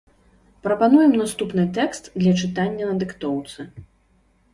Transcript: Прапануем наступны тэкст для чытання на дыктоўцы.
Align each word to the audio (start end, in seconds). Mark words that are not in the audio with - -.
Прапануем 0.67 1.11
наступны 1.21 1.65
тэкст 1.77 2.09
для 2.21 2.33
чытання 2.45 2.87
на 2.93 2.97
дыктоўцы. 3.05 3.59